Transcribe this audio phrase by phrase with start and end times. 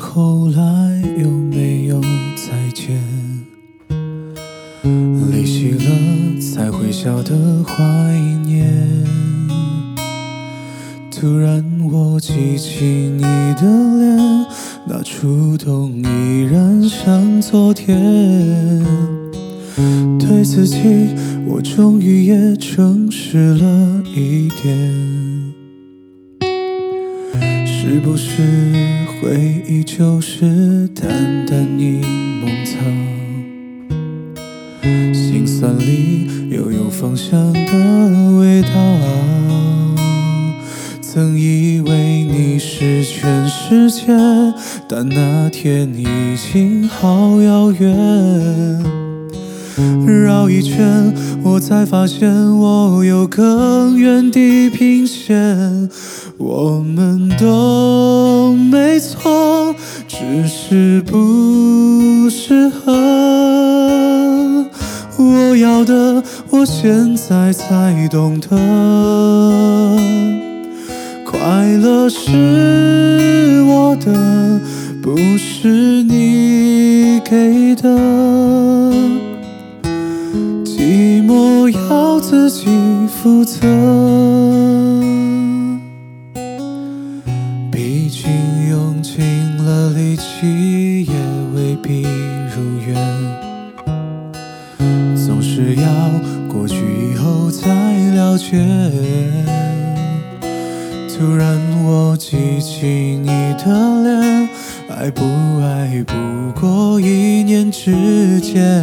[0.00, 0.62] 后来
[1.22, 2.98] 有没有再见？
[5.30, 7.74] 离席了才会晓得怀
[8.46, 8.66] 念。
[11.10, 13.60] 突然我记起你的
[13.98, 14.46] 脸，
[14.88, 18.82] 那触动依然像昨天。
[20.18, 20.78] 对自己，
[21.46, 25.52] 我终于也诚实了一点。
[27.66, 32.00] 是不是回忆就是淡淡柠
[32.40, 32.78] 檬草，
[35.12, 38.68] 心酸里又有芳香的味道？
[41.02, 44.06] 曾以为你是全世界，
[44.88, 48.82] 但那天已经好遥远。
[50.06, 55.90] 绕一圈，我才发现我有更远地平线。
[56.38, 57.46] 我们都
[58.54, 59.74] 没错，
[60.06, 62.92] 只是不适合。
[65.18, 68.56] 我要的，我现在才懂得，
[71.24, 71.38] 快
[71.76, 74.60] 乐是我的，
[75.02, 77.88] 不是你给的。
[80.64, 82.66] 寂寞要自己
[83.06, 83.66] 负责，
[90.00, 91.12] 力气也
[91.54, 92.06] 未必
[92.56, 92.96] 如愿，
[95.14, 95.84] 总是要
[96.48, 96.76] 过去
[97.12, 97.68] 以后才
[98.14, 98.56] 了解。
[101.08, 102.86] 突然我记起
[103.22, 103.26] 你
[103.58, 103.66] 的
[104.02, 104.48] 脸，
[104.88, 105.22] 爱不
[105.60, 106.14] 爱不
[106.58, 108.82] 过一念之间。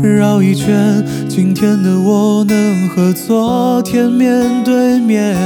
[0.00, 5.36] 绕一圈，今天的我能和昨天面对面。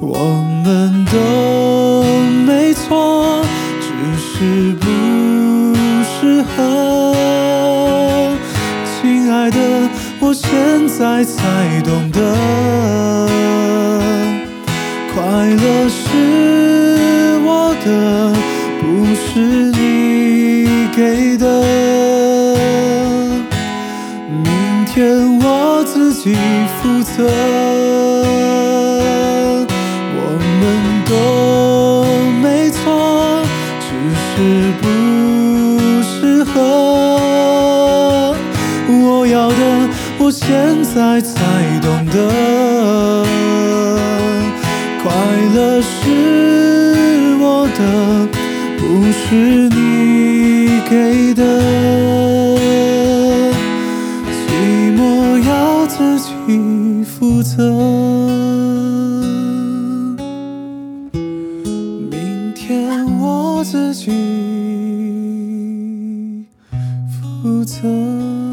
[0.00, 0.18] 我
[0.64, 2.04] 们都
[2.46, 3.42] 没错，
[4.44, 4.86] 是不
[6.04, 8.36] 适合。
[8.84, 9.58] 亲爱的，
[10.20, 12.20] 我现在才懂得，
[15.14, 18.34] 快乐是我的，
[18.82, 18.84] 不
[19.14, 19.40] 是
[19.72, 21.44] 你给的。
[24.28, 26.36] 明天我自己
[26.82, 27.24] 负责，
[30.16, 30.20] 我
[30.60, 30.62] 们
[31.08, 31.12] 都，
[34.36, 34.40] 是
[34.82, 34.88] 不
[36.02, 38.34] 适合。
[38.88, 39.54] 我要的，
[40.18, 41.34] 我现在才
[41.80, 43.24] 懂得，
[45.02, 45.12] 快
[45.54, 47.80] 乐是我的，
[48.76, 51.42] 不是你给的。
[54.26, 54.50] 寂
[54.98, 54.98] 寞
[55.46, 56.26] 要自己
[57.04, 57.56] 负责，
[63.64, 64.10] 自己
[67.08, 68.43] 负责。